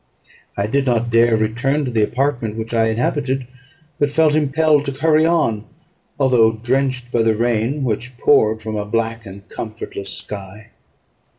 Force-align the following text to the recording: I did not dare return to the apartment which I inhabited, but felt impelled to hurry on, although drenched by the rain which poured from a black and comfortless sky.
I 0.57 0.65
did 0.65 0.87
not 0.87 1.11
dare 1.11 1.37
return 1.37 1.85
to 1.85 1.91
the 1.91 2.01
apartment 2.01 2.55
which 2.57 2.73
I 2.73 2.87
inhabited, 2.87 3.45
but 3.99 4.09
felt 4.09 4.33
impelled 4.33 4.83
to 4.85 4.91
hurry 4.93 5.27
on, 5.27 5.63
although 6.19 6.53
drenched 6.53 7.11
by 7.11 7.21
the 7.21 7.35
rain 7.35 7.83
which 7.83 8.17
poured 8.17 8.63
from 8.63 8.77
a 8.77 8.83
black 8.85 9.27
and 9.27 9.47
comfortless 9.47 10.11
sky. 10.11 10.71